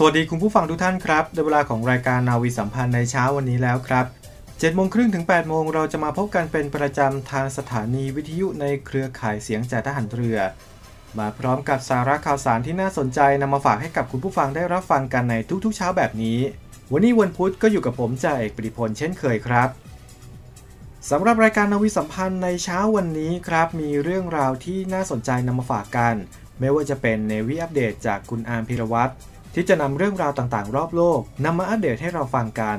[0.00, 4.06] สวัสดีคุณผู้ฟังทุกท่านครับในเวลาของรายการนาวีสัมพันธ์ในเช้าวันนี้แล้วครับ
[4.40, 10.38] 7โมงครึ่งถึง8โมงเราจะมาพบกันเป็นประจำทางสถานีวิทยุในเครือข่ายเสียงจากทหารเรือ
[11.18, 16.38] มาพร้อมกับสาระข่าวสารที่น่าสนใจนำมาฝากให้กับคุณผู้ฟังได้รับฟังกันในทุกๆ เช้าแบบนี้
[16.92, 19.68] วันนี้วันพุธก็อยู่กับผมจ่าเอกปริพลเช่นเคยครับ
[21.10, 26.14] สำหรับรายการนาวีสัมพันธ์ในเช้าวันนี้ครับ มีเรื่องราวที่น่าสนใจนำมาฝากกัน
[26.60, 29.14] ไม่ว่าจะเป็นเนวีอัปเดตจากคุณอาร์มพิรวัตร
[29.54, 32.78] ที่จะนำเรื่องราวต่างๆ รอบโลกนำมาอัปเดตให้เราฟังกัน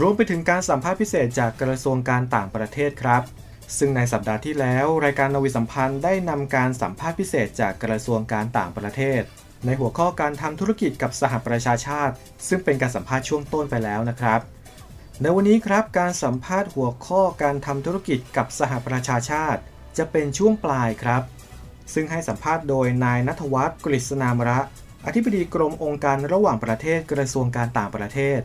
[0.00, 3.22] รวมไปถึงการสัมภาษณ์พิเศษจากกระทรวงการต่างประเทศครับ
[3.78, 9.22] ซึ่งในสัปดาห์ที่แล้ว รายการนวีสัมพันธ์ได้นำการสัมภาษณ์พิเศษจากกระทรวงการต่างประเทศ
[9.66, 12.14] ในหัวข้อการทำธุรกิจกับสหประชาชาติ
[12.48, 14.40] ซึ่งเป็นการสัมภาษณ์ช่วงต้นไปแล้วนะครับ
[15.22, 19.60] ในวันนี้ครับการสัมภาษณ์หัวข้อการทำธุรกิจกับสหประชาชาติ
[19.98, 21.22] จะเป็นช่วงปลายครับ
[21.94, 24.60] ซึ่งให้สัมภาษณ์โดยนายนัทวัฒน์กฤษณามระ
[25.06, 28.40] อธิบดีกรมองค์การระหว่างประเทศกระทรวงการต่างประเทศ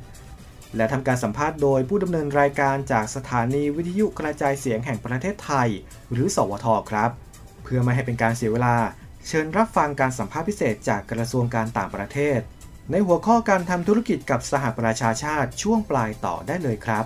[0.76, 5.70] และทำการสัมภาษณ์โดยผู้ดำเนินรายการจากสถานีวิทยุกระจายเสียงแห่งประเทศไทย
[6.12, 7.12] หรือ สวทครับ
[7.64, 8.76] เพื่อไม่ให้เป็นการเสียเวลา
[9.28, 12.40] เชิญรับฟังการสัมภาษณ์พิเศษจากกระทรวงการต่างประเทศ
[12.92, 17.06] ในหัวข้อการทำธุรกิจกับสหประชาชาติช่วงปลายต่อได้เลยครับ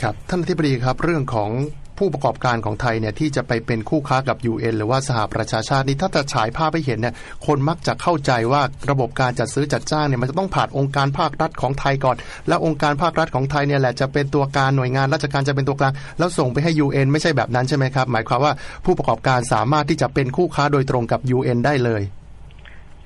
[0.00, 1.50] ครับท่านอธิบดีครับเรื่องของ
[1.98, 7.14] ผู้ประกอบการของไทยเนี่ยที่จะไปเป็นคู่ค้ากับ UN หรือว่าสหประชาชาตินี่ถ้าจะฉายภาพไปเห็นเนี่ย
[7.46, 12.16] คนมักจะเข้าใจว่าระบบการจัดซื้อจัดจ้างเนี่ยมันจะต้องผ่านองค์การภาครัฐของไทยก่อน
[12.48, 18.52] แล้วองค์การภาครัฐของไทยเนี่ยแหละจะเป็นตัวการหน่วยงานราชการจะเป็นตัวกลาง แล้วส่งไปให้ UN ไม่ใช่แบบนั้นใช่ไหมครับ หมายความว่า
[18.84, 22.02] ผู้ประกอบการสามารถที่จะเป็นคู่ค้าโดยตรงกับ UN ได้เลย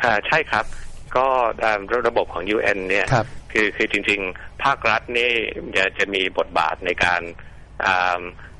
[0.02, 0.64] อ่าใช่ครับ
[1.16, 1.26] ก็
[2.08, 5.30] ระบบของ UN เนี่ยครับคือคือจริง ๆ ภาครัฐนี่
[5.76, 7.20] จะจะมีบทบาทในการ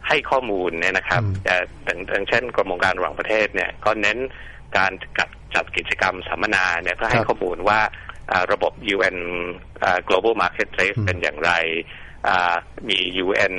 [0.08, 4.18] ให้ข้อมูลเนี่ยนะครับอืมแต่อย่างเช่นกรมองค์การระหว่างประเทศเนี่ยก็เน้น
[4.78, 7.80] การจัดจัดกิจกรรมสัมมนาเนี่ยเพื่อให้ครับข้อมูลว่า
[8.32, 9.18] อ่าระบบ UN
[9.84, 11.52] อ่า global marketplace อืมเป็นอย่างไร
[12.28, 12.54] อ่า
[12.88, 13.54] มี UN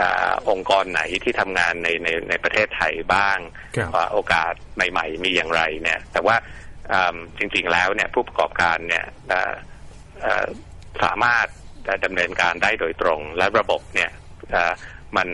[0.00, 3.38] อ่าองค์กรไหนที่ทำงานในในในประเทศไทยบ้าง
[3.76, 6.36] ครับว่าโอกาสใหม่ๆ มีอย่างไรเนี่ย แต่ว่า
[6.92, 9.52] อ่าจริงๆแล้วเนี่ยผู้ประกอบการเนี่ยอ่า
[10.24, 10.46] อ่า
[11.04, 11.46] สามารถ
[12.04, 14.10] ดำเนินการได้โดยตรง และระบบเนี่ย
[14.54, 14.72] อ่า
[15.16, 15.28] มัน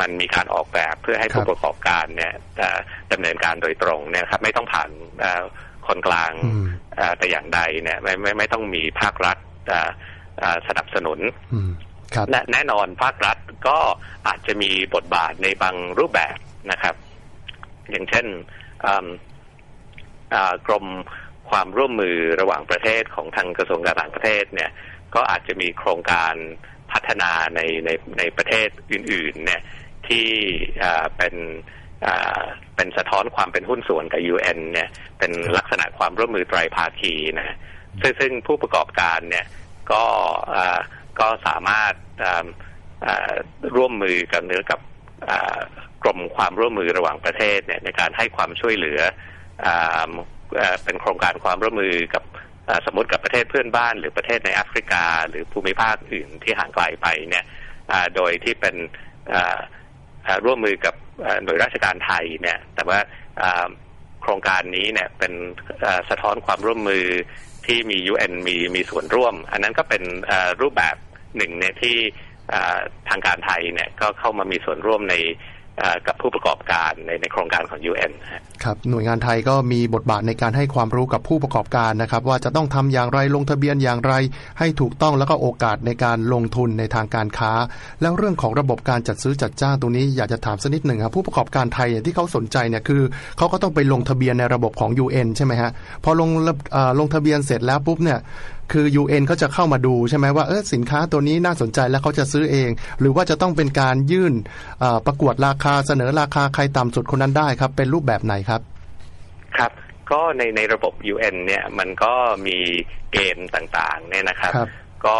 [0.00, 2.78] มันมีการออกแบบเพื่อให้ครับผู้ประกอบการเนี่ยอ่า
[3.12, 4.90] ดำเนินการโดยตรงเนี่ยครับไม่ต้องผ่าน
[5.24, 5.42] อ่า
[5.86, 6.64] คนกลางอืม
[6.98, 9.38] อ่าแต่อย่างใดเนี่ยไม่ไม่ไม่ต้องมีภาครัฐ
[9.70, 9.90] อ่า
[10.42, 11.18] อ่าสนับสนุน
[11.52, 11.70] อืม
[12.14, 13.38] ครับและแน่นอนภาครัฐ
[13.68, 13.78] ก็
[14.28, 16.36] อาจจะมีบทบาทในบางรูปแบบ
[16.70, 16.94] นะครับ
[17.90, 18.26] อย่างเช่น
[18.86, 19.06] อืม
[20.34, 20.86] อ่ากรม
[21.50, 24.70] ความร่วมมือระหว่างประเทศของทางกระทรวงการต่างประเทศเนี่ย
[25.14, 26.34] ก็อาจจะมีโครงการ
[26.92, 29.62] พัฒนาในในในประเทศอื่นๆเนี่ย
[30.08, 30.26] ที่
[31.16, 31.34] เป็น
[32.76, 34.88] เป็นสะท้อนความเป็นหุ้นส่วนกับ UN เนี่ย
[35.18, 37.56] เป็นลักษณะความร่วมมือไตรภาคีนะ
[38.00, 39.46] ซึ่งซึ่งผู้ประกอบการเนี่ย
[39.90, 40.02] ก็
[41.20, 41.94] ก็สามารถ
[43.76, 44.80] ร่วมมือกับเนื้อกับ
[46.02, 49.00] กรมความร่วมมือระหว่างประเทศเนี่ยในการให้ความช่วยเหลือ
[49.64, 50.10] อ่า
[50.56, 52.24] เอ่อเป็นโครงการความร่วมมือกับ
[52.86, 57.44] สมมติกับประเทศเพื่อนบ้าน หรือประเทศในแอฟริกา หรือภูมิภาคอื่นที่ห่างไกลไปเนี่ย
[58.16, 58.76] โดยที่เป็น
[60.44, 60.94] ร่วมมือกับ
[61.44, 62.98] หน่วยราชการไทยเนี่ยแต่ว่า
[64.22, 65.32] โครงการนี้เนี่ยเป็น
[66.10, 67.04] สะท้อนความร่วมมือ
[67.66, 70.02] ที่มี UN มีมีส่วนร่วม อันนั้นก็เป็น
[70.60, 70.96] รูปแบบ
[71.36, 71.96] หนึ่งเนี่ยที่
[73.08, 75.14] ทางการไทยเนี่ยก็เข้ามามีส่วนร่วมใน
[76.06, 78.12] กับผู้ประกอบการในในโครงการของ UN
[78.64, 84.12] ครับหน่วยงานไทยก็มีบทบาทในการให้ความรู้กับผู้ประกอบการนะครับ ว่าจะต้องทำอย่างไรลงทะเบียนอย่างไร
[84.58, 87.52] ให้ถูกต้องแล้วก็โอกาสในการลงทุนในทางการค้า
[88.00, 93.02] แล้วเรื่องของระบบการจัดซื้อจัดจ้างตรงนี้อยากจะถามสักนิดหนึ่งครับผู้ประกอบการไทยที่เขาสนใจเนี่ยคือ
[93.38, 95.70] เขาก็ต้องไปลงทะเบียนในระบบของ UN ใช่ไหมฮะ
[96.04, 96.30] พอลง
[96.98, 98.18] ลงทะเบียนเสร็จแล้วปุ๊บเนี่ย
[98.72, 102.70] คือ UN เขาจะเข้ามาดูใช่ไหมว่าเออสินค้าตัวนี้น่าสนใจแล้วเขาจะซื้อเอง
[103.00, 104.34] หรือว่าจะต้องเป็นการยื่น
[105.06, 108.60] ประกวดราคาเสนอราคาใครต่ำสุดคนนั้นได้ครับ เป็นรูปแบบไหนครับ
[109.58, 109.72] ครับ
[110.10, 112.14] ก็ในในระบบ UN เนี่ยมันก็
[112.46, 112.58] มี
[113.12, 114.68] เกณฑ์ต่างๆเนี่ยนะครับรบ
[115.06, 115.18] ก็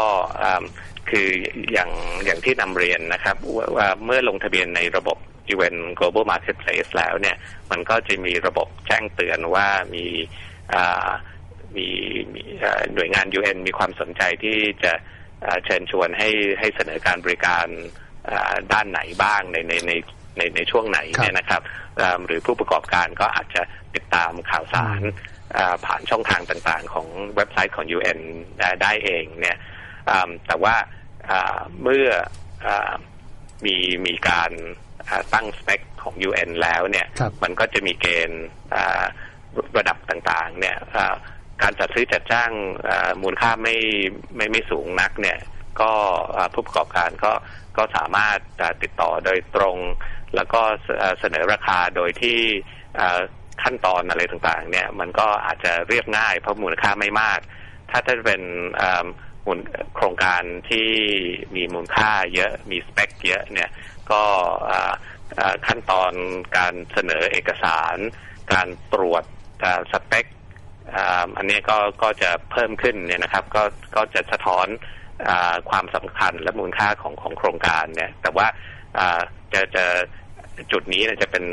[1.11, 1.29] คือ
[1.73, 1.91] อย่าง
[2.25, 3.37] อย่างที่นำเรียนนะครับ
[3.77, 5.19] ว่าเมื่อลงทะเบียนในระบบ
[5.55, 7.37] UN Global Marketplace แล้วเนี่ย
[7.71, 10.05] มันก็จะมีระบบแจ้งเตือนว่ามี
[11.79, 11.89] มี
[12.95, 14.93] หน่วยงาน UN มีความสนใจที่จะ
[15.65, 16.29] เชิญชวนให้
[16.59, 17.67] ให้เสนอการบริการ
[18.73, 19.93] ด้านไหนบ้างในในใน
[20.37, 21.63] ในในช่วงไหนเนี่ยนะครับ
[22.27, 23.63] หรือผู้ประกอบการก็อาจจะ
[23.95, 25.01] ติดตามข่าวสาร
[25.87, 28.21] ผ่านช่องทางต่างๆ ของเว็บไซต์ของ UN
[28.83, 29.57] ได้เองเนี่ย
[30.47, 30.75] แต่ว่า
[31.83, 32.09] เมื่อ
[33.65, 33.77] มี
[34.07, 34.51] มีการ
[35.35, 37.07] ตั้งสเปคของ UN แล้วเนี่ย
[37.43, 38.45] มันก็จะมีเกณฑ์
[39.79, 40.77] ระดับต่างๆเนี่ย
[41.63, 42.53] การจัดซื้อจัดจ้าง
[43.23, 43.77] มูลค่าไม่
[44.37, 45.39] ไม่ไม่สูงนักเนี่ย
[45.81, 45.93] ก็
[46.55, 47.33] ผู้ประกอบการก็
[47.77, 48.39] ก็สามารถ
[48.83, 49.79] ติดต่อโดยตรง
[50.35, 50.61] แล้วก็
[51.21, 52.39] เสนอราคาโดยที่
[53.63, 57.41] ขั้นตอนอะไรต่างๆ เนี่ยมันก็อาจจะเรียบง่ายเพราะมูลค่าไม่มาก
[57.91, 58.43] ถ้าถ้าเป็น
[59.47, 59.59] มูล
[59.95, 60.89] โครงการที่
[61.57, 63.71] มีมูลค่าเยอะมีสเปคเยอะเนี่ย
[64.11, 64.23] ก็
[65.67, 66.13] ขั้นตอน
[66.57, 67.97] การเสนอเอกสาร
[68.53, 69.25] การตรวจ
[69.93, 70.27] สเปค
[71.37, 73.63] อันนี้ก็ก็จะเพิ่มขึ้นเนี่ยนะครับ ก็
[73.97, 74.67] ก็จะสะท้อน
[75.29, 75.31] อ
[75.71, 78.47] ความสำคัญและมูลค่าของของโครงการเนี่ย แต่ว่า
[79.53, 79.85] จะจะ
[80.73, 81.45] จุดนี้จะเป็น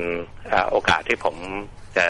[0.70, 1.36] โอกาสที่ผม
[1.98, 2.06] จะ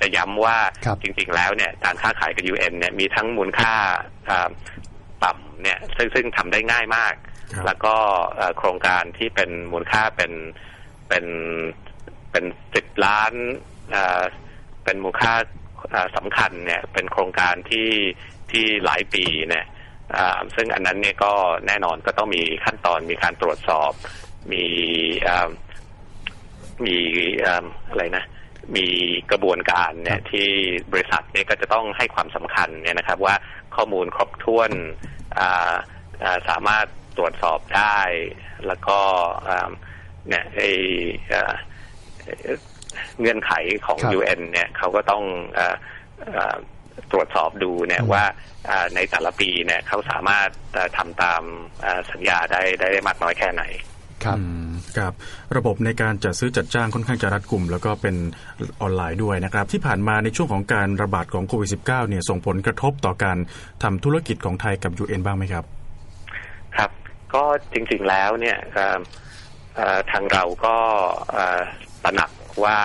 [0.00, 0.56] จะย้ำว่า
[1.02, 3.74] จริง ๆ แล้วเนี่ยการค้าขายกับ UN เนี่ยมีทั้งมูลค่า
[5.24, 7.14] ต่ำเนี่ยซึ่งซึ่งทำได้ง่ายมาก
[7.66, 7.94] แล้วก็
[8.58, 10.32] โครงการที่เป็นมูลค่าเป็น
[11.08, 11.26] เป็น
[12.30, 13.32] เป็นสิบล้าน
[14.84, 15.34] เป็นมูลค่า
[16.16, 17.90] สำคัญเนี่ยเป็นโครงการที่
[18.50, 19.66] ที่หลายปีเนี่ย
[20.54, 21.32] ซึ่งอันนั้นเนี่ยก็
[21.66, 23.92] แน่นอนก็ต้องมีขั้นตอนมีการตรวจสอบ
[24.52, 24.64] มี
[26.86, 26.98] มี
[27.88, 28.24] อะไรนะ
[28.76, 28.86] มี
[29.30, 30.48] กระบวนการเนี่ยที่
[30.92, 33.34] บริษัทเนี่ยก็จะต้องให้ความสำคัญเนี่ยนะครับว่า
[33.76, 34.70] ข้อมูลครบถ้วน
[36.48, 36.86] สามารถ
[37.18, 37.98] ตรวจสอบได้
[38.66, 38.98] แล้วก็
[40.28, 40.60] เนี่ยไอ
[43.20, 43.52] เงื่อนไข
[43.86, 45.24] ของ UN เนี่ยเขาก็ต้อง
[45.58, 45.60] อ
[47.12, 48.24] ตรวจสอบดูเนี่ยว่า
[48.94, 50.48] ในแต่ละปีเนี่ยเขาสามารถ
[50.96, 51.42] ทำตาม
[52.10, 53.64] สัญญาได้ได้มากน้อยแค่ไหน
[54.24, 54.38] ครับ
[54.98, 55.12] ครับ
[55.56, 58.16] ระบบในการจัดซื้อจัดจ้างค่อนข้างจะรัดกลุ่มแล้วก็เป็น
[58.80, 63.38] ออนไลน์ด้วยนะครับ ที่ผ่านมาในช่วงของการระบาดของโควิด -19 เนี่ยส่งผลกระทบต่อการ
[63.82, 65.64] ทำธุรกิจของไทยกับ UN บ้างไหมครับ
[66.76, 66.90] ครับ
[67.34, 68.58] ก็จริงๆแล้วเนี่ย
[70.10, 70.76] ทางเราก็
[72.04, 72.30] ตระหนัก
[72.64, 72.76] ว่า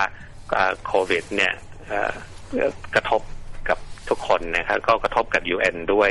[0.86, 1.52] โควิดเนี่ย
[2.94, 3.22] กระทบ
[3.68, 3.78] กับ
[4.08, 6.10] ทุกคนนะครับก็กระทบกับ UN ด้วย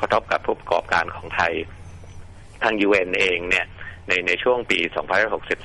[0.00, 1.52] กระทบกับผู้ประกอบการของไทย
[2.62, 3.66] ทาง UN เองเนี่ย
[4.08, 4.78] ในในช่วงปี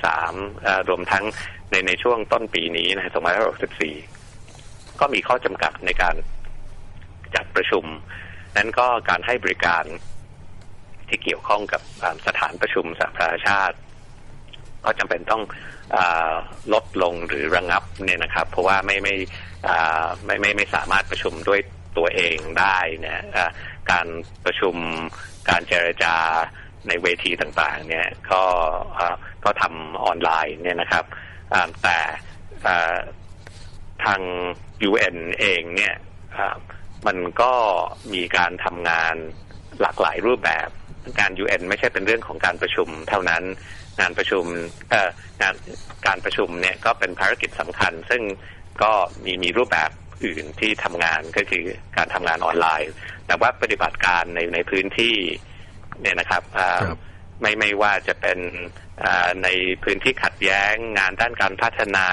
[0.02, 1.24] 2563 รวมทั้ง
[1.70, 3.12] ในในช่วงต้นปีนี้นะ
[4.24, 6.16] 2564 ก็มีข้อจำกัดในการ
[7.34, 7.84] จัดประชุม
[8.56, 9.84] นั้นก็การให้บริการ
[11.08, 11.82] ที่เกี่ยวข้องกับ
[12.26, 13.76] สถานประชุมสหประชาชาติ
[14.86, 15.42] ก็จำเป็นต้อง
[15.96, 15.98] อ
[16.72, 19.14] ลดลงหรือระงงับเนี่ยนะครับ เพราะว่าไม่ไม่
[20.24, 21.60] ไม่ไม่ไม่สามารถประชุมด้วย
[21.98, 23.20] ตัวเองได้เนี่ย
[23.90, 24.06] การ
[24.44, 24.74] ประชุม
[25.50, 26.14] การเจรจา
[26.88, 28.42] ในเวทีต่างๆ เนี่ยก็
[29.44, 31.04] ก็ทำออนไลน์เนี่ยนะครับ
[31.82, 31.98] แต่
[34.04, 34.20] ทาง
[34.88, 35.94] UN เองเนี่ย
[37.06, 37.52] มันก็
[38.14, 39.14] มีการทำงาน
[39.80, 40.68] หลากหลายรูปแบบ
[41.20, 43.42] การ UN ไม่ใช่เป็นเรื่องของการประชุมเท่านั้น
[44.00, 44.44] งานประชุม
[45.42, 45.54] งาน
[46.06, 48.22] การประชุมเนี่ยก็เป็นภารกิจสำคัญ ซึ่ง
[48.82, 48.92] ก็
[49.24, 49.90] มีมีรูปแบบ
[50.24, 51.64] อื่นที่ทำงานก็คือ
[51.96, 52.90] การทำงานออนไลน์
[53.26, 55.14] แต่ว่าปฏิบัติการในในพื้นที่
[56.00, 56.42] เนี่ยนะครับ
[57.40, 58.38] ไม่ไม่ว่าจะเป็น
[59.44, 59.48] ใน
[59.84, 62.06] พื้นที่ขัดแย้งงานด้านการพัฒนา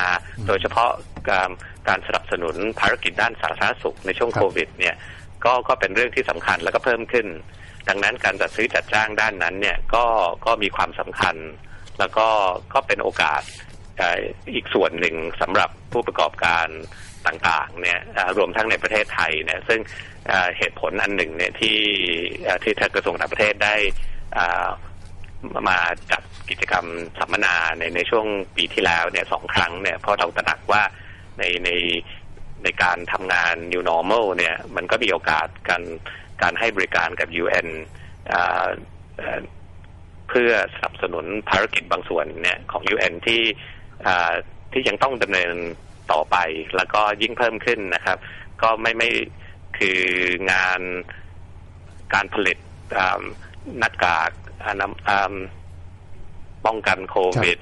[0.48, 0.92] โดยเฉพาะ
[1.30, 1.50] การ
[1.88, 4.96] การสนับสนุนภารกิจด้านสาธารณสุขในช่วงโควิดเนี่ย
[5.46, 7.28] ก็ก็เป็นเรื่องที่สำคัญแล้วก็เพิ่มขึ้น
[7.90, 10.06] ดังนั้นการจัดซื้อจัดจ้างด้านนั้นเนี่ยก็
[10.46, 11.36] ก็มีความสำคัญ
[12.00, 12.27] แล้วก็
[12.73, 13.41] ก็เป็นโอกาส
[14.53, 16.67] อีกส่วนหนึ่งสำหรับผู้ประกอบการ
[17.27, 18.00] ต่างๆเนี่ย
[18.38, 19.79] รวมทั้งในประเทศไทยเนี่ยซึ่ง
[20.57, 21.79] เหตุผลอันหนึ่งเนี่ยที่
[22.63, 23.75] ที่ทางกระทรวงต่างประเทศได้
[25.69, 25.79] มา
[26.12, 26.85] จัดกิจกรรม
[27.19, 30.83] สัมมนาในในช่วงปีที่แล้วเนี่ยสองครั้งเนี่ยเพราะเราตระหนักว่า
[31.39, 31.69] ในใน
[32.63, 35.83] ในการทำงาน new normal เนี่ยมันก็มีโอกาสการ
[36.41, 37.67] การให้บริการกับ UN
[38.33, 38.67] อ่า
[40.34, 43.42] เอ่อเพื่อสนับสนุนภารกิจบางส่วนเนี่ยของ UN ที่
[44.08, 44.34] อ่า
[44.72, 45.52] ที่ยังต้องดำเนิน
[46.12, 46.38] ต่อไป
[46.75, 48.18] แล้วก็ยิ่งเพิ่มขึ้นนะครับ
[48.62, 49.10] ก็ไม่ไม่
[49.78, 50.00] คือ
[50.52, 50.82] งาน
[52.13, 52.58] การผลิต
[52.98, 53.22] อ่า
[53.80, 54.32] หน้ากาก
[54.66, 55.36] อนาอ่า
[56.66, 57.60] ป้องกันโควิด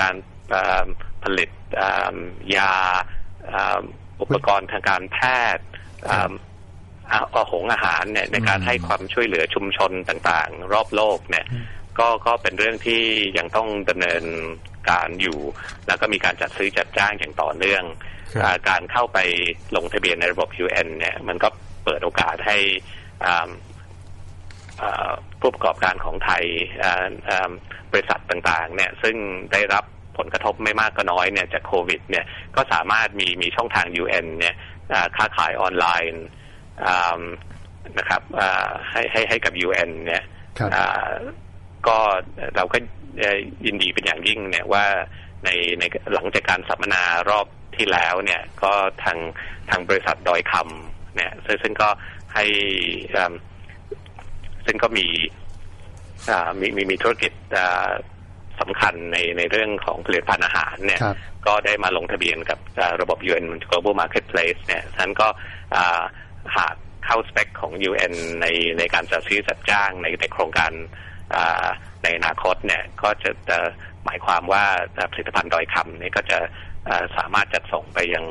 [0.00, 0.14] การ
[0.54, 0.84] อ่า
[1.24, 1.50] ผลิต
[1.80, 2.16] อ่า
[2.56, 2.72] ยา
[3.52, 3.82] อ่า
[4.20, 5.18] อุปกรณ์ทางการแพ
[5.56, 5.66] ทย์
[6.10, 6.32] อ่า
[7.10, 11.46] อาอาหงอาหารเนี่ยในการอืมให้ความช่วยเหลือชุมชนต่างๆ รอบโลกเนี่ย
[12.00, 13.02] ก็ก็เป็นเรื่องที่
[13.38, 14.24] ยังต้องดำเนิน
[14.90, 15.38] การอยู่
[15.86, 17.84] แล้วก็มีการจัดซื้อจัดจ้างอย่างต่อเนื่อง
[18.34, 19.18] ครับอ่าการเข้าไป
[19.76, 21.48] ลงทะเบียนในระบบ UN เนี่ยมันก็
[21.84, 22.58] เปิดโอกาสให้
[23.24, 23.50] อ่า
[24.82, 26.44] อ่าผู้ประกอบการของไทย
[26.82, 27.50] อ่าอ่า
[27.92, 29.16] บริษัทต่างๆเนี่ยซึ่ง
[29.52, 29.84] ได้รับ
[30.18, 32.24] ผลกระทบไม่มากก็น้อยเนี่ยจากโควิดเนี่ย
[32.56, 34.54] ก็สามารถมีมีช่องทาง UN เนี่ย
[34.92, 36.24] อ่าค้าขายออนไลน์
[36.86, 37.22] อ่า
[37.98, 40.24] นะครับอ่าให้ให้ให้กับ UN เนี่ย
[40.58, 41.10] ครับอ่า
[41.86, 41.96] ก็
[42.56, 42.78] เราก็
[43.18, 44.84] เอ่อยินดีเป็นอย่างยิ่งเนี่ยว่า
[45.44, 45.84] ในใน
[46.14, 47.46] หลังจากการสัมมนารอบ
[47.76, 48.72] ที่แล้วเนี่ยก็
[49.04, 49.18] ทาง
[49.70, 51.88] ทางบริษัทดอยคำเนี่ยซึ่งซึ่งก็
[52.34, 52.44] ให้
[53.16, 53.34] อ่า
[54.66, 55.06] ซึ่งก็มี
[56.30, 57.90] อ่ามีมีมีธุรกิจอ่า
[58.60, 65.28] สำคัญในในเรื่องของผลิตภัณฑ์อาหารเนี่ยครับก็ได้มาลงทะเบียนกับอ่าระบบ UN Global Marketplace เนี่ยฉะนั้นก็
[65.74, 66.02] อ่า
[66.56, 68.46] หากเข้าสเปคของ UN ใน
[68.78, 71.19] ในการจัดซื้อจัดจ้างในในโครงการอ่า
[72.02, 73.58] ในอนาคตเนี่ยก็จะจะ
[74.04, 74.64] หมายความว่า
[75.12, 76.38] ผลิตภัณฑ์ดอยคำนี่ก็จะ
[77.16, 78.24] สามารถจัดส่งไปยัง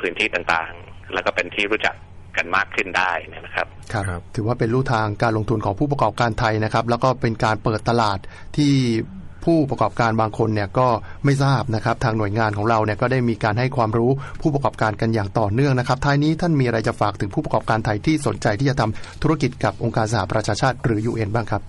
[0.00, 1.94] พื้นที่ต่างๆ แล้วก็เป็นที่รู้จัก
[2.36, 8.18] กันมากขึ้นได้นะครับครับ ถือว่าเป็นลู่ทางการลงทุนของผู้ประกอบการไทยนะครับ แล้วก็เป็นการเปิดตลาด
[8.56, 8.72] ที่
[9.48, 10.88] ผู้ประกอบการบางคนเนี่ยก็
[11.24, 14.10] ไม่ทราบนะครับ ทางหน่วยงานของเราเนี่ยก็ได้มีการให้ความรู้
[14.42, 21.62] ผู้ประกอบการกันอย่างต่อเนื่องนะครับท้ายนี้ท่านมีอะไรจะฝากถึงผู้ประกอบการไทยที่สนใจที่จะทำธุรกิจกับองค์การสหประชาชาติหรือ UN บ้างครับ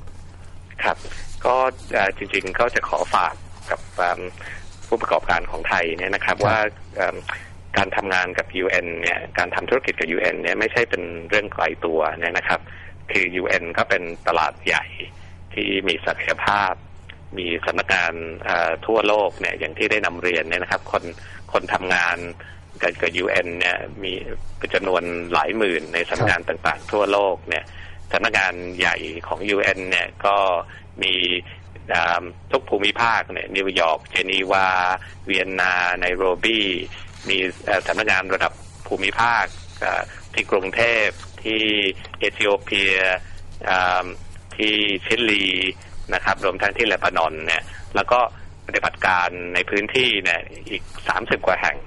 [0.83, 0.97] ครับ
[1.45, 1.55] ก็
[1.91, 3.33] เอ่อจริงๆก็จะขอฝาก
[3.71, 4.19] กับเอิ่ม
[4.87, 6.59] ผู้ประกอบการของไทยเนี่ยนะครับครับว่า
[6.95, 7.15] เอิ่ม
[7.77, 12.59] การทำงานกับ UN เนี่ยการทำธุรกิจกับ UN เนี่ยไม่ใช่เป็นเรื่องไกลตัวเนี่ยนะครับ
[13.11, 14.85] คือ UN ก็เป็นตลาดใหญ่
[15.53, 16.73] ที่มีศักยภาพ
[17.37, 18.13] มีสำนักงาน
[18.85, 21.03] ทั่วโลกเนี่ยอย่างที่ได้นำเรียนเนี่ยนะครับ คน
[21.51, 22.17] คนทำงาน
[22.81, 24.13] กับกับ UN เนี่ยมี
[24.57, 27.65] เป็นจำนวนหลายหมื่นในสำนักงานต่างๆ ทั่วโลกเนี่ย
[28.11, 30.35] สำนักงานใหญ่ของ UN เนี่ยก็
[31.03, 31.13] มี
[32.51, 34.67] ทุกภูมิภาคเนี่ยนิวยอร์กเจนีวา
[35.25, 36.61] เวียนนาไนโรบี
[37.29, 37.37] มี
[37.87, 38.53] สำนักงานระดับ
[38.87, 39.45] ภูมิภาค
[40.33, 41.07] ที่กรุงเทพ
[41.43, 41.63] ที่
[42.19, 42.95] เอธิโอเปีย
[44.55, 44.73] ที่
[45.05, 45.47] ชิลี
[46.13, 47.63] นะครับ รวมทั้งที่เลบานอนเนี่ย
[47.95, 48.19] แล้วก็
[48.67, 50.83] ปฏิบัติการในพื้นที่เนี่ยอีก
[51.15, 51.77] 30กว่าแห่ง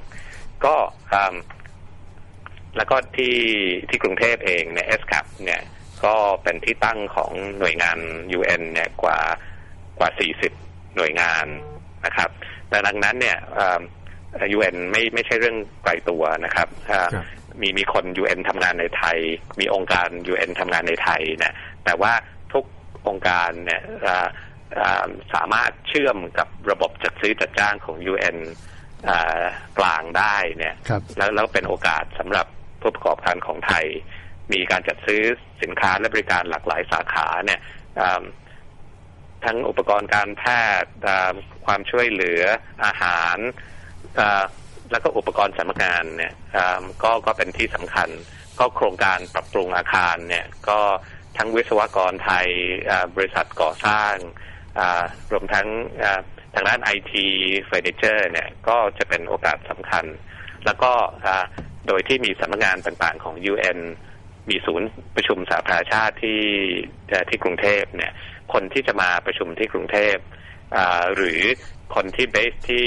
[0.64, 0.74] ก็
[1.12, 1.34] อ่า
[2.76, 3.36] แล้วก็ที่
[3.88, 5.60] ที่กรุงเทพเองเนี่ย SCAP เนี่ย
[6.04, 7.98] ก็เป็นที่ตั้งของหน่วยงาน
[8.38, 9.18] UN เนี่ยกว่า
[9.98, 10.10] กว่า
[10.52, 11.46] 40 หน่วยงาน
[12.06, 12.30] นะครับ
[12.68, 13.80] แต่ดังนั้นเนี่ยเอ่อ
[14.56, 17.24] UN ไม่ไม่ใช่เรื่องไกลตัวนะครับอ่าครับ
[17.60, 19.18] มีมีคน UN ทำงานในไทย
[19.60, 22.12] มีองค์การ UN ทำงานในไทยเนี่ยแต่ว่า
[23.02, 24.26] ทุกองค์การเนี่ยอ่า
[24.78, 28.38] อ่าสามารถเชื่อมกับระบบจัดซื้อจัดจ้างของ UN
[29.08, 29.42] อ่า
[29.78, 32.46] กลางได้เนี่ยครับแล้วแล้วเป็นโอกาสสำหรับ
[32.80, 33.86] ผู้ประกอบการของไทย
[34.52, 35.22] มีการจัดซื้อ
[35.62, 37.60] สินค้าและบริการหลากหลายสาขาเนี่ย
[38.00, 38.22] อ่า
[39.44, 40.44] ทั้งอุปกรณ์การแพ
[40.82, 41.32] ทย์อ่า
[41.66, 42.42] ความช่วยเหลือ
[42.84, 43.36] อาหาร
[44.20, 44.44] อ่า
[44.90, 48.08] แล้วก็อุปกรณ์สำนักงานเนี่ยอ่าก็ก็เป็นที่สำคัญ
[48.58, 50.80] ก็โครงการปรับปรุงอาคารเนี่ยก็
[51.36, 52.48] ทั้งวิศวกรไทย
[53.16, 54.14] บริษัทก่อสร้าง
[55.32, 55.68] รวมทั้ง
[56.54, 57.26] ทางด้านไอที
[57.66, 60.04] เฟอร์นิเจอร์เนี่ยก็จะเป็นโอกาสสำคัญ
[60.64, 60.92] แล้วก็
[61.86, 63.78] โดยที่มีสำนักงานต่างๆของ UN
[64.50, 66.42] มีศูนย์ประชุมสหประชาชาติที่
[67.28, 68.12] ที่กรุงเทพเนี่ย
[68.52, 70.16] คนที่จะมาประชุมที่กรุงเทพ
[71.16, 71.40] หรือ
[71.94, 72.86] คนที่เบสที่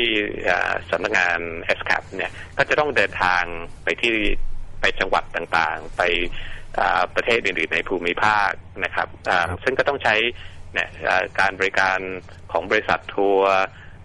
[0.90, 1.40] สำนักงาน
[1.78, 3.44] s c a p เนี่ยก็จะต้องเดินทาง
[3.84, 4.14] ไปที่
[4.82, 6.02] ไปจังหวัดต่างๆ ไป
[7.16, 8.52] ประเทศอื่น ๆ ในภูมิภาค
[8.84, 10.16] นะครับอ่าครับซึ่งก็ต้องใช้
[10.74, 12.00] เนี่ยอ่าการบริการ
[12.52, 13.54] ของบริษัททัวร์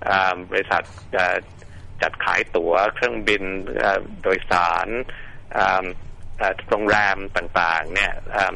[0.09, 0.83] อ่าบริษัท
[1.19, 1.37] อ่า
[2.03, 3.43] จัดขายตั๋วเครื่องบิน
[3.79, 4.89] เอ่อโดยสาร
[5.57, 5.85] อ่า
[6.39, 8.55] เอ่อโรงแรมต่างๆเนี่ยอ่า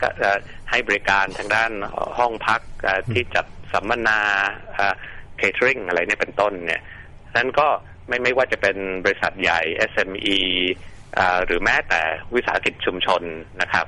[0.00, 0.38] ก็เอ่อ
[0.70, 1.72] ให้บริการทางด้าน
[2.18, 4.20] ห้องพักเอ่อที่จัดสัมมนา
[5.36, 6.82] เคเทอริงอะไรเนี่ยเป็นต้นเนี่ย
[7.36, 7.68] นั้นก็
[8.08, 9.60] ไม่ไม่ว่าจะเป็นบริษัทใหญ่
[9.92, 10.38] SME
[10.74, 10.95] อ่า
[11.46, 12.02] หรือแม้แต่
[12.34, 13.22] วิสาหกิจชุมชน
[13.62, 13.86] นะครับ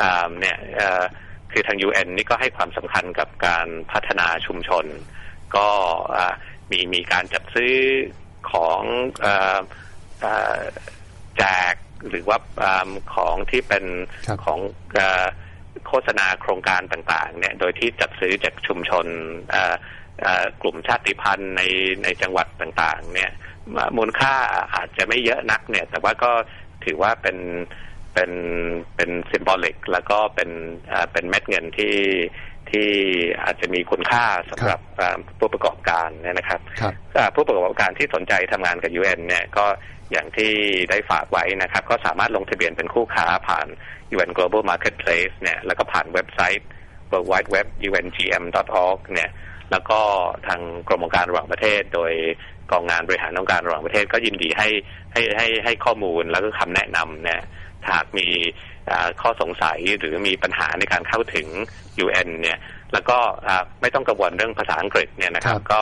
[0.00, 1.04] อ่าเนี่ยเอ่อ
[1.52, 4.84] คือทาง UN นี่ก็ให้ความสำคัญกับการพัฒนาชุมชน
[5.56, 5.66] ก็
[6.70, 7.74] มีมีการจัดซื้อ
[8.52, 8.82] ของ
[11.38, 11.74] แจก
[12.08, 12.38] หรือว่า
[13.14, 13.84] ของที่เป็น
[14.44, 14.58] ของ
[15.86, 19.06] โฆษณาโครงการต่างๆเนี่ยโดยที่จัดซื้อจากชุมชน
[20.62, 21.62] กลุ่มชาติพันธุ์ใน
[22.02, 23.30] ในจังหวัดต่างๆเนี่ย
[23.96, 24.34] มูลค่า
[24.74, 26.30] อาจจะไม่เยอะนักเนี่ย แต่ว่าก็
[26.84, 27.38] ถือว่าเป็น
[28.14, 28.30] เป็น
[28.96, 30.50] เป็นสิมบอลิก แล้วก็เป็น
[31.12, 31.96] เป็นเม็ดเงินที่
[32.70, 32.90] ที่
[33.44, 34.80] อาจจะมีคุณค่าสำหรับ
[35.38, 36.60] ผู้ประกอบการเนี่ยนะครับ
[37.34, 39.66] ผู้ประกอบการที่สนใจทำงานกับ UN เนี่ยก็
[40.12, 40.52] อย่างที่
[40.90, 43.66] ได้ฝากไว้นะครับ ก็สามารถลงทะเบียนเป็นคู่ค้าผ่าน
[44.14, 46.68] UN Global Marketplace เนี่ยแล้วก็ผ่านเว็บไซต์
[47.10, 49.30] world wide web ungm.org เนี่ย
[49.70, 50.00] แล้วก็
[50.46, 52.12] ทางกรมการระหว่างประเทศโดย
[52.72, 54.68] กองงานบริหารองค์การระหว่างประเทศก็ยินดีให้
[55.12, 57.40] ให้ให้ให้ข้อมูลแล้วก็คำแนะนำเนี่ย
[57.90, 58.26] หากมี
[59.20, 61.46] ข้อสงสัยหรือมีปัญหาในการเข้าถึง
[62.04, 62.58] UN เนี่ย
[62.92, 63.18] แล้วก็
[63.80, 65.80] ไม่ต้องกังวลเรื่องภาษาอังกฤษเนี่ยนะครับก็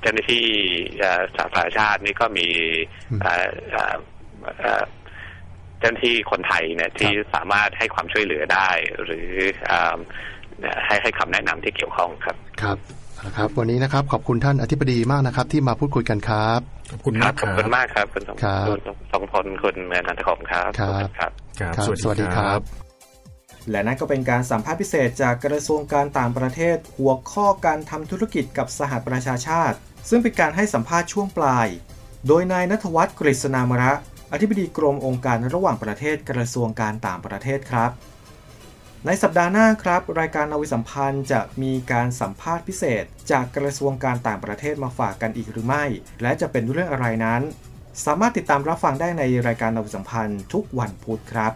[0.00, 0.44] เจ้าหน้าที่
[1.34, 2.48] สหประชาชาตินี่ก็มี
[5.78, 8.70] เจ้าหน้าที่คนไทยเนี่ยที่สามารถให้ความช่วยเหลือได้
[9.04, 9.30] หรือ
[10.86, 12.78] ให้ให้คำแนะนำที่เกี่ยวข้องครับครับ
[13.26, 16.60] นะครับ วันนี้นะครับขอบคุณท่านอธิบดีมากนะครับ ที่มาพูดคุยกันครับ
[16.92, 18.36] ขอบคุณมากขอบคุณมากครับคุณสอง
[19.12, 19.76] สองพลคุณ
[20.06, 22.60] นันทคมครับครับครับสวัสดีครับ
[23.70, 29.76] และนั่นก็เป็นการสัมภาษณ์พิเศษจากกระทรวงการต่างประเทศ หัวข้อการทำธุรกิจกับสหประชาชาติ
[30.08, 31.68] ซึ่งเป็นการให้สัมภาษณ์ช่วงปลาย
[32.26, 33.92] โดยนายนัทวัฒน์กฤษณามระ
[34.32, 37.90] อธิบดีกรมองค์การระหว่างประเทศกระทรวงการต่างประเทศครับ
[39.06, 45.84] ในสัปดาห์หน้าครับ รายการนาวิสัมพันธ์จะมีการสัมภาษณ์พิเศษ จากกระทรวงการต่างประเทศมาฝากกันอีกหรือไม่
[46.22, 47.42] และจะเป็นเรื่องอะไรนั้น
[48.04, 51.52] สามารถติดตามรับฟังได้ในรายการนาวิสัมพันธ์ทุกวันพุธครับ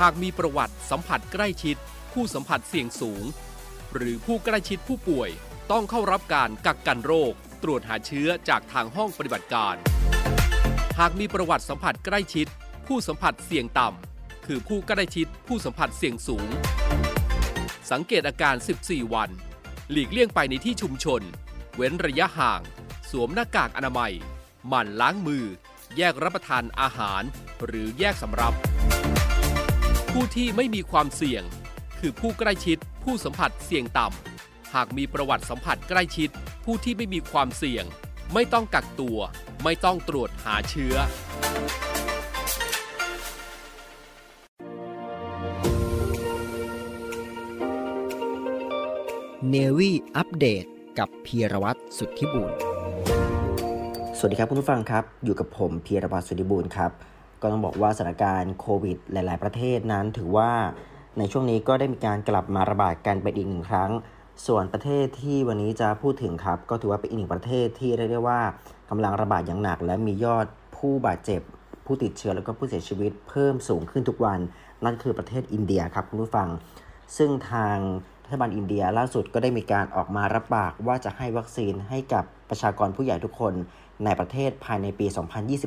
[0.00, 1.76] หากมีประวัติสัมผัสใกล้ชิด
[2.12, 3.24] ผู้สัมผัสเสี่ยงสูง
[3.96, 5.30] หรือผู้ใกล้ชิดผู้ป่วย
[5.72, 9.74] ต้องเข้ารับการกักกันโรค ตรวจหาเชื้อจากทางห้องปฏิบัติการ
[10.98, 12.46] หากมีประวัติสัมผัสใกล้ชิด
[12.86, 16.48] ผู้สัมผัสเสี่ยงต่ำ คือผู้ใกล้ชิดผู้สัมผัสเสี่ยงสูง
[17.90, 18.54] สังเกตอาการ
[18.84, 19.30] 14 วัน
[19.90, 21.22] หลีกเลี่ยงไปในที่ชุมชน
[21.76, 22.60] เว้นระยะห่าง
[23.10, 24.12] สวมหน้ากากอนามัย
[24.68, 25.44] หมั่นล้างมือ
[25.96, 27.22] แยกรับประทานอาหาร
[27.66, 28.54] หรือแยกสำรับ
[30.12, 31.42] ผู้ที่ไม่มีความเสี่ยง
[32.06, 36.30] คือผู้ใกล้ชิด ผู้สัมผัสเสี่ยงต่ำ หากมีประวัติสัมผัสใกล้ชิด
[36.64, 37.84] ผู้ที่ไม่มีความเสี่ยง
[38.34, 39.18] ไม่ต้องกักตัว
[39.64, 40.94] ไม่ต้องตรวจหาเชื้อ
[49.50, 50.64] เนวีอัปเดต
[50.98, 52.52] กับพีรวัตรสุทธิบุญ
[54.16, 56.90] สวัสดีครับคุณผู้ฟังครับ อยู่กับผมพีรวัตรสุทธิบุญครับ
[57.42, 60.50] ก็ต้องบอกว่าสถานการณ์โควิด หลาย ๆ ประเทศนั้นถือว่า
[61.18, 63.90] ในช่วงนี้ก็ได้มีการกลับมาระบาดกันไปอีกหนึ่งครั้ง
[64.46, 68.40] ส่วนประเทศที่วันนี้จะพูดถึงครับ ก็ถือว่าเป็นอีกหนึ่งประเทศที่เรียกได้ว่า
[68.90, 70.46] กำลังระบาดอย่างหนัก และมียอด
[70.76, 71.40] ผู้บาดเจ็บ
[71.86, 74.40] ผู้ติดเชื้อแล้วก็ผู้เสียชีวิตเพิ่มสูงขึ้นทุกวัน
[74.84, 76.48] นั่นคือประเทศอินเดียครับคุณผู้ฟัง
[77.16, 77.76] ซึ่งทาง
[78.24, 83.54] รัฐบาลอินเดียล่าสุดก็ได้มีการออกมารับปากว่าจะให้วัคซีนให้กับประชากรผู้ใหญ่ทุกคน
[84.04, 85.06] ในประเทศภายในปี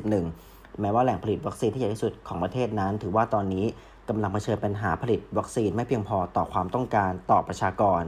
[0.09, 3.65] 2021 แม้ว่าแหล่งผลิตวัคซีนที่ใหญ่ที่สุดของประเทศนั้น ถือว่าตอนนี้
[4.09, 8.01] กำลังเผชิญปัญหาผลิตวัคซีนไม่เพียงพอต่อความต้องการต่อประชากร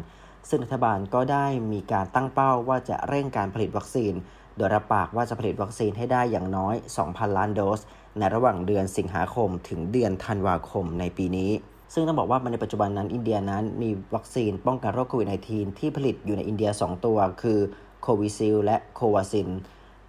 [0.50, 4.14] ซึ่งรัฐบาลก็ได้มีการตั้งเป้าว่าจะเร่งการผลิตวัคซีน
[4.58, 7.80] โดยรับปากว่าจะผลิตวัคซีนให้ได้อย่างน้อย 2,000 ล้านโดส
[8.18, 11.52] ในระหว่างเดือนสิงหาคมถึงเดือนธันวาคมในปีนี้
[11.94, 17.60] ซึ่งต้องบอกว่าในปัจจุบันนั้นอินเดียนั้นมีวัคซีนป้องกันโรคโควิด -19 ที่ผลิตอยู่ในอินเดีย 2 ตัว คือ
[18.02, 19.50] โควิชิลด์และโควาซิน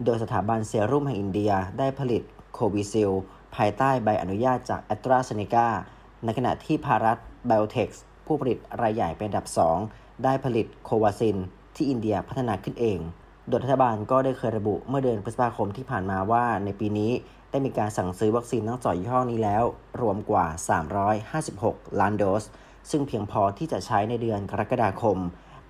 [0.05, 2.23] โดยสถาบันเซรุ่มแห่งอินเดียได้ผลิต
[2.55, 3.11] โควิชิลด์
[3.57, 5.69] ภายใต้ใบอนุญาตจากแอสตราเซเนกา
[6.25, 7.89] ในขณะที่ภารัตไบโอเทค
[8.27, 9.47] ผู้ผลิตรายใหญ่เป็นอันดับ
[9.85, 11.37] 2 ได้ผลิตโควาซิน
[11.75, 12.99] ที่อินเดียพัฒนาขึ้นเอง
[13.49, 17.13] โดยรัฐบาลก็ได้เคยระบุเมื่อเดือนพฤษภาคมที่ผ่านมาว่าในปีนี้
[17.51, 19.65] ได้มีการสั่งซื้อวัคซีนทั้งสองยี่ห้อนี้แล้ว
[20.01, 20.47] รวมกว่า
[21.23, 22.45] 356 ล้านโดส
[22.91, 25.19] ซึ่งเพียงพอที่จะใช้ในเดือนกรกฎาคม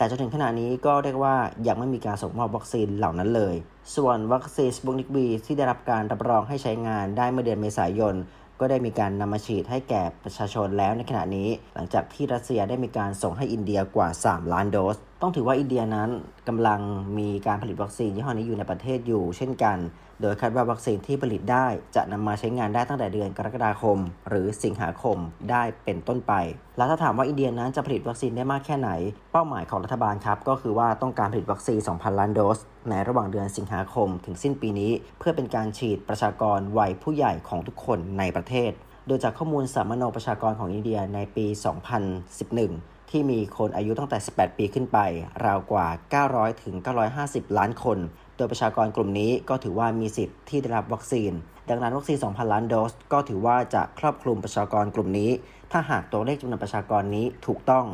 [0.00, 1.34] แต่จนถึงขณะนี้ก็เรียกว่า
[1.66, 3.54] ยังไม่มีการส่งมอบวัคซีนเหล่านั้นเลย
[3.96, 8.14] ส่วนวัคซีนสปุตนิกบีที่ได้รับการรับรองให้ใช้งานได้เมื่อเดือนเมษายน
[8.60, 16.10] ก็ได้มีการนำมาฉีดให้แก่ประชาชนแล้วในขณะนี้ หลังจากที่รัสเซียได้มีการส่งให้อินเดียกว่า 3 ล้านโดส ต้องถือว่าอินเดียนั้น
[16.48, 16.80] กำลัง
[17.18, 19.78] มีการผลิตวัคซีนยี่ห้อนี้อยู่ในประเทศอยู่ เช่นกัน
[20.22, 25.16] โดยคาดว่าวัคซีนที่ผลิตได้จะนำมาใช้งานได้ตั้งแต่เดือนกรกฎาคม หรือสิงหาคม
[25.50, 26.32] ได้เป็นต้นไป
[26.76, 28.90] แล้วถ้าถามว่าอินเดียนั้นจะผลิตวัคซีนได้มากแค่ไหน
[29.32, 38.72] เป้าหมายของรัฐบาลครับ ก็คือว่าต้องการผลิตวัคซีน 2,000 ล้านโดส ในระหว่างเดือนสิงหาคม ถึงสิ้นปีนี้ เพื่อเป็นการฉีดประชากรวัยผู้ใหญ่ของทุกคนในประเทศ
[39.06, 44.98] โดยจากข้อมูลสามโนประชากรของอินเดียในปี 2011ที่มีคนอายุตั้งแต่ 18 ปีขึ้นไป
[45.44, 45.88] ราวกว่า
[46.26, 46.74] 900 ถึง
[47.16, 47.98] 950 ล้านคน
[48.40, 51.32] ดยประชากรกลุ่มนี้ก็ถือว่ามีสิทธิ์ที่ได้รับวัคซีน
[51.70, 55.30] ดังนั้นวัคซีน 2,000 ล้านโดส ก็ถือว่าจะครอบคลุมประชากรกลุ่มนี้
[55.72, 57.86] ถ้าหากตัวเลขจำนวนประชากรนี้ถูกต้อง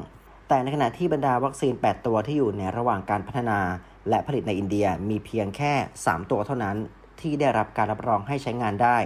[0.48, 3.60] แต่ในขณะที่บรรดาวัคซีน 8 ตัวที่อยู่ในระหว่างการพัฒนา
[4.08, 6.76] และผลิตในอินเดียมีเพียงแค่ 3 ตัวเท่านั้น
[7.20, 8.98] ที่ได้รับการรับรองให้ใช้งานได้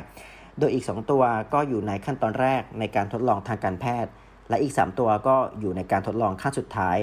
[0.58, 1.22] โดยอีก 2 ตัว
[1.54, 4.10] ก็อยู่ในขั้นตอนแรกในการทดลองทางการแพทย์
[4.48, 6.96] และอีก 3 ตัวก็อยู่ในการทดลองขั้นสุดท้าย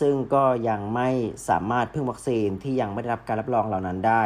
[0.00, 1.08] ซึ่งก็ยังไม่
[1.48, 4.22] สามารถพึ่งวัคซีนที่ยังไม่ได้รับการรับรองเหล่านั้นได้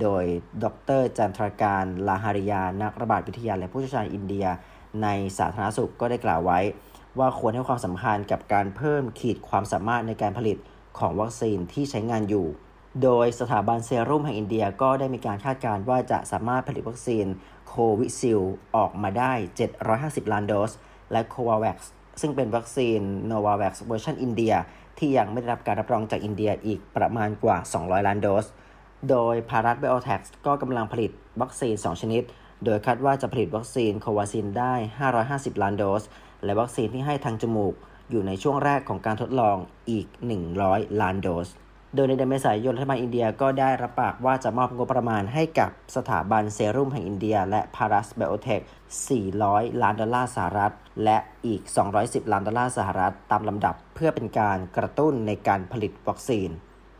[0.00, 0.24] โดย
[0.64, 0.66] ด
[1.00, 4.46] รจันทรการลาฮาริยา นักระบาดวิทยาและผู้เชี่ยวชาญอินเดีย
[5.02, 6.60] ในสาธารณสุขก็ได้กล่าวไว้
[7.18, 10.56] ว่าควรให้ความสำคัญกับการเพิ่มขีดความสามารถในการผลิต
[10.98, 12.46] ของวัคซีนที่ใช้งานอยู่
[13.02, 17.26] โดยสถาบันเซรุ่มแห่งอินเดียก็ได้มีการคาดการณ์ว่าจะสามารถผลิตวัคซีน
[17.68, 18.40] โควิชิลด์
[18.76, 19.32] ออกมาได้
[19.82, 20.72] 750 ล้านโดส
[21.12, 21.78] และโควา v a x
[22.20, 24.54] ซึ่งเป็นวัคซีน Novavax เวอร์ชันอินเดีย
[24.98, 28.46] ที่ยังไม่ได้รับการรับรองจากอินเดียอีกประมาณกว่า 200 ล้านโดส
[29.10, 32.22] โดยภารัตไบโอเทคก็กำลังผลิตวัคซีน 2 ชนิด
[32.64, 34.74] โดยคาดว่าจะผลิตวัคซีนโควาซินได้
[35.18, 36.02] 550 ล้านโดส
[36.44, 37.74] และวัคซีนที่ให้ทางจมูก
[38.10, 39.56] อยู่ในช่วงแรกของการทดลอง
[39.90, 40.06] อีก
[40.54, 41.48] 100 ล้านโดส
[41.94, 48.60] โดยในเดือนเมษายนรัฐบาลอินเดียก็ได้รับปากว่าจะมอบงบประมาณให้กับสถาบันเซรุ่มแห่งอินเดีย และภารัตไบโอเทค
[49.22, 50.72] 400 ล้านดอลลาร์สหรัฐ
[51.04, 51.60] และอีก
[51.96, 56.48] 210 ล้านดอลลาร์สหรัฐ ตามลำดับเพื่อเป็นการกระตุ้นในการผลิตวัคซีน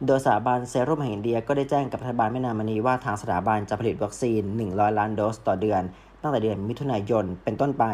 [0.07, 5.83] โดยสถาบันเซรุ่มแห่งอินเดียก็ได้แจ้งกับรัฐบาลไม่นานมานี้ว่าทางสถาบันจะผลิตวัคซีน 100 ล้านโดสต่อเดือน
[6.23, 7.85] ตั้งแต่เดือนมิถุนายนเป็นต้นไป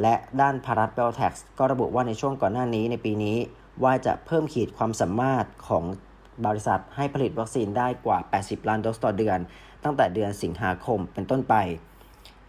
[0.00, 3.36] และด้านภารัตไบโอเทคก็ระบุว่าในช่วงก่อนหน้านี้ในปีนี้
[3.84, 5.84] ว่าจะเพิ่มขีดความสามารถของ
[6.46, 9.38] บริษัทให้ผลิตวัคซีนได้กว่า 80 ล้านโดสต่อเดือน
[9.84, 11.54] ตั้งแต่เดือนสิงหาคมเป็นต้นไป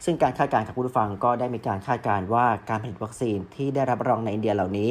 [0.05, 4.89] ซึ่งการคาดการณ์ของผู้ฟังก็ได้มีการคาดการณ์ว่าการผลิตวัคซีนที่ได้รับรองในอินเดียเหล่านี้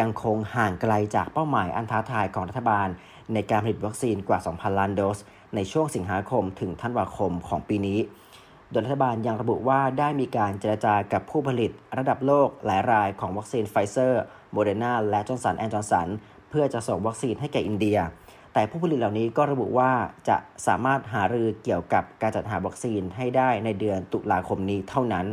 [0.00, 2.88] ยังคงห่างไกลจากเป้าหมายอันท้าทายของรัฐบาล
[3.34, 5.18] ในการผลิตวัคซีนกว่า 2,000 ล้านโดส
[5.54, 7.98] ในช่วงสิงหาคมถึงธันวาคมของปีนี้
[8.70, 16.08] โดยรัฐบาลยังระบุว่าได้มีการเจรจากับผู้ผลิตระดับโลกหลายรายของวัคซีนไฟเซอร์โมเดอร์นาและจอห์นสันแอนด์จอห์นสัน
[16.50, 17.98] เพื่อจะส่งวัคซีนให้แก่อินเดีย
[18.54, 19.90] แต่ผู้ผลิตเหล่านี้ก็ระบุว่า
[20.28, 20.36] จะ
[20.66, 25.26] สามารถหารือเกี่ยวกับการจัดหาวัคซีนให้ได้ในเดือนตุลาคมนี้เท่านั้น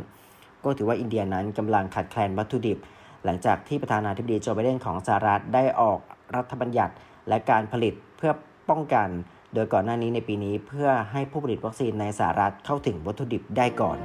[0.64, 2.78] ก็ถือว่าอินเดียนั้นกำลังขาดแคลนวัตถุดิบ
[3.26, 6.00] หลังจากที่ประธานาธิบดีโจไบเดนของสหรัฐได้ออก
[6.36, 6.94] รัฐบัญญัติ
[7.28, 8.32] และการผลิตเพื่อ
[8.70, 9.08] ป้องกัน
[9.54, 13.98] โดยก่อนหน้านี้ในปีนี้เพื่อให้ผู้ผลิตวัคซีนในสหรัฐเข้าถึงวัตถุดิบได้ก่อน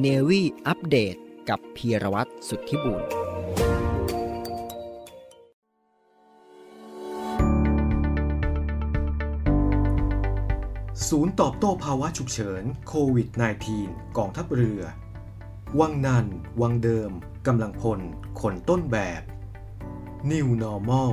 [0.00, 1.16] เนวีอัปเดต
[1.48, 3.02] กับพีรวัตรสุทธิบุญ
[11.08, 13.28] ศูนย์ตอบโต้ภาวะฉุกเฉินโควิด
[13.72, 14.82] -19 กองทัพเรือ
[15.80, 16.26] วังนัน
[16.60, 17.10] วังเดิม
[17.46, 18.00] กำลังพล
[18.40, 19.22] คนต้นแบบ
[20.30, 21.12] New Normal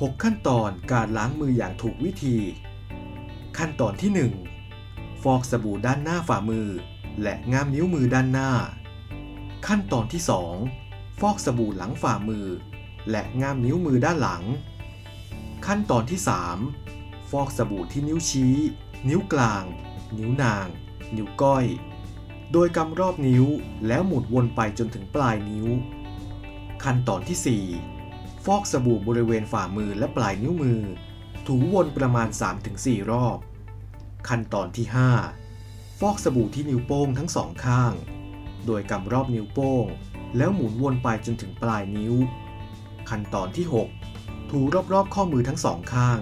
[0.00, 2.36] 6 ขั้นตอนการล้างมืออย่างถูกวิธี
[3.58, 4.55] ขั้นตอนที่ 1
[5.34, 6.68] อกสบู่ด้านหน้าฝ่ามือ
[7.22, 8.50] และง่ามนิ้วมือด้านหน้า
[9.66, 10.22] ขั้นตอนที่
[10.70, 12.46] 2 ฟอกสบู่หลังฝ่ามือ
[13.10, 14.44] และง่ามนิ้วมือด้านหลัง
[15.66, 16.20] ขั้นตอนที่
[16.74, 18.54] 3 ฟอกสบู่ที่นิ้วชี้
[19.08, 19.64] นิ้วกลาง
[20.18, 20.66] นิ้วนาง
[21.16, 21.64] นิ้วก้อย
[22.52, 23.44] โดยกำรอบนิ้ว
[23.86, 25.66] แล้วหมุนวนไปจนถึงปลายนิ้ว
[26.84, 27.60] ขั้นตอนที่
[28.02, 30.80] 4 ฟอกสบู่บริเวณฝ่ามือและปลายนิ้วมือ
[31.46, 32.28] ถูวนประมาณ
[32.70, 33.38] 3-4 รอบ
[34.28, 34.86] ขั้นตอนที่
[35.42, 37.92] 5 ฟอกสบู่ที่นิ้วโป้งทั้งสองข้าง
[38.66, 39.84] โดยกำรอบนิ้วโป้ง
[40.36, 42.14] แล้วหมุนวนไปจนถึงปลายนิ้ว
[43.08, 43.66] ขั้นตอนที่
[44.08, 44.60] 6 ถู
[44.92, 46.18] รอบๆข้อมือทั้งสองข้าง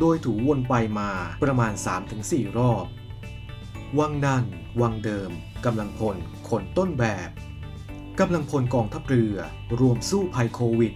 [0.00, 1.10] โดยถูวนไปมา
[1.42, 1.72] ประมาณ
[2.14, 2.86] 3-4 รอบ
[3.98, 4.44] วังนั่น
[4.80, 5.30] วังเดิม
[5.64, 6.16] กำลังพล
[6.48, 7.30] คนต้นแบบ
[8.20, 9.36] กำลังพลกองทัพเรือ
[9.80, 10.92] รวมสู้ภัยโควิด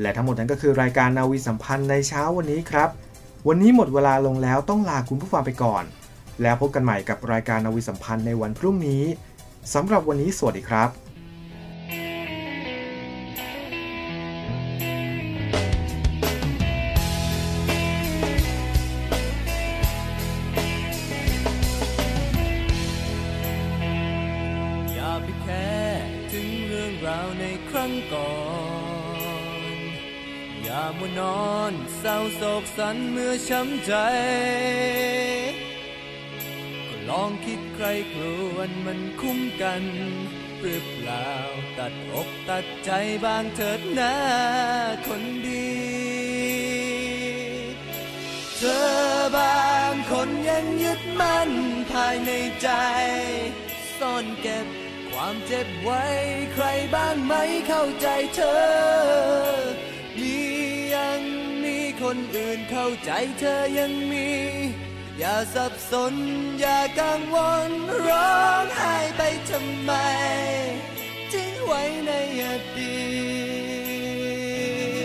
[0.00, 2.88] และทั้งหมดนั้นก็คือรายการนาวีสัมพันธ์ในเช้าวันนี้ครับ
[3.48, 5.84] วันนี้หมดเวลาลงแล้วต้องลาคุณผู้ฟังไปก่อน
[6.42, 9.02] แล้วพบกันใหม่กับรายการนาวีสัมพันธ์ในวันพรุ่งนี้
[9.74, 10.88] สำหรับวันนี้สวัสดีครับ
[33.50, 33.94] ช้ำใจ
[36.88, 38.22] ก็ลองคิดใครคร
[38.54, 39.82] วนมันคุ้มกัน
[40.60, 41.32] หรือเปล่า
[41.78, 42.90] ตัดอกตัดใจ
[43.24, 44.14] บางเถิดนะ
[45.06, 45.70] คนดี
[48.58, 48.90] เธอ
[49.36, 51.50] บางคนยังยึดมั่น
[51.92, 52.30] ภายใน
[52.62, 52.68] ใจ
[53.98, 54.66] ซ่อนเก็บ
[55.10, 56.04] ความเจ็บไว้
[56.54, 57.34] ใครบ้างไหม
[57.68, 59.89] เข้าใจเธอ
[62.12, 64.28] คนอื่นเข้าใจเธอยังมี
[65.18, 66.14] อย่าสับสน
[66.60, 67.36] อย่ากังว
[67.68, 67.70] ล
[68.08, 69.92] ร้องไห้ไปทำไม
[71.32, 72.46] ทิ้งไว้ในอ
[72.78, 73.00] ดี
[75.00, 75.02] ต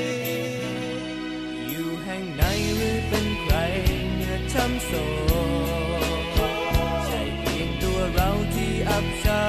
[1.70, 2.44] อยู่แห่งไหน
[2.76, 3.56] หรือเป็นใคร
[4.16, 4.92] เมื่อช้ำโศ
[6.36, 6.40] ก
[7.06, 9.46] ใช่เพียงตัวเราที่อับเฉา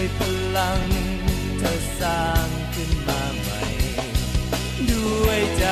[0.00, 0.22] ด้วยพ
[0.56, 0.82] ลัง
[1.58, 3.60] เธอสร้างขึ้นมาใหม่
[4.90, 5.64] ด้วยใจ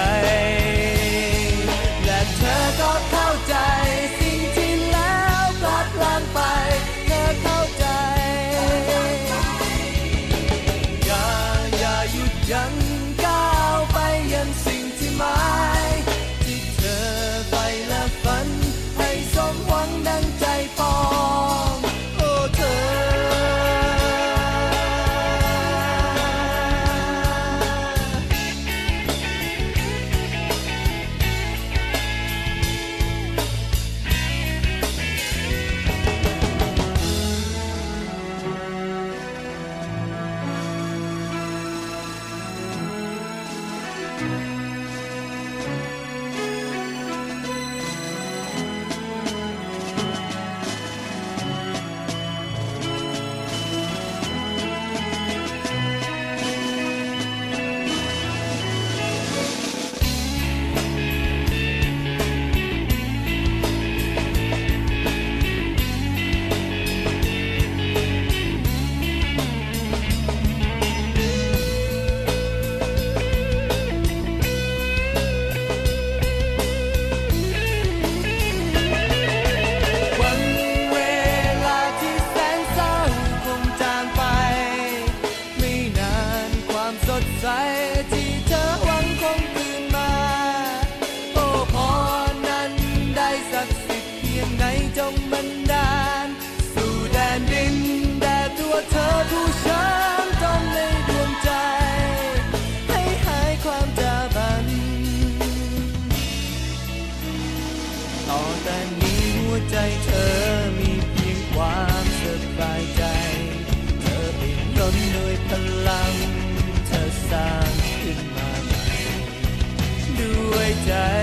[120.88, 121.17] Yeah.